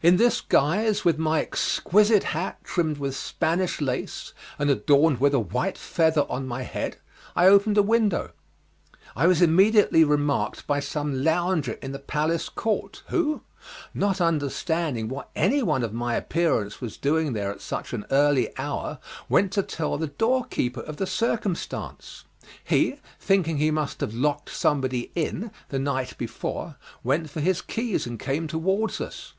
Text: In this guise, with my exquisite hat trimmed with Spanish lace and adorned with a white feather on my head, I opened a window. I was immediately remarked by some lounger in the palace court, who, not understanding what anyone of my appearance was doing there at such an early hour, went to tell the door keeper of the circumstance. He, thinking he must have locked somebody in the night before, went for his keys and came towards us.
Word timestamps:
In 0.00 0.16
this 0.16 0.40
guise, 0.40 1.04
with 1.04 1.18
my 1.18 1.40
exquisite 1.40 2.22
hat 2.22 2.58
trimmed 2.62 2.98
with 2.98 3.16
Spanish 3.16 3.80
lace 3.80 4.32
and 4.56 4.70
adorned 4.70 5.18
with 5.18 5.34
a 5.34 5.40
white 5.40 5.76
feather 5.76 6.20
on 6.30 6.46
my 6.46 6.62
head, 6.62 6.98
I 7.34 7.48
opened 7.48 7.76
a 7.76 7.82
window. 7.82 8.30
I 9.16 9.26
was 9.26 9.42
immediately 9.42 10.04
remarked 10.04 10.68
by 10.68 10.78
some 10.78 11.24
lounger 11.24 11.72
in 11.82 11.90
the 11.90 11.98
palace 11.98 12.48
court, 12.48 13.02
who, 13.08 13.40
not 13.92 14.20
understanding 14.20 15.08
what 15.08 15.30
anyone 15.34 15.82
of 15.82 15.92
my 15.92 16.14
appearance 16.14 16.80
was 16.80 16.96
doing 16.96 17.32
there 17.32 17.50
at 17.50 17.60
such 17.60 17.92
an 17.92 18.06
early 18.12 18.56
hour, 18.56 19.00
went 19.28 19.50
to 19.54 19.64
tell 19.64 19.98
the 19.98 20.06
door 20.06 20.44
keeper 20.44 20.82
of 20.82 20.98
the 20.98 21.08
circumstance. 21.08 22.22
He, 22.62 23.00
thinking 23.18 23.56
he 23.56 23.72
must 23.72 24.00
have 24.00 24.14
locked 24.14 24.50
somebody 24.50 25.10
in 25.16 25.50
the 25.70 25.80
night 25.80 26.16
before, 26.18 26.76
went 27.02 27.30
for 27.30 27.40
his 27.40 27.60
keys 27.60 28.06
and 28.06 28.16
came 28.20 28.46
towards 28.46 29.00
us. 29.00 29.32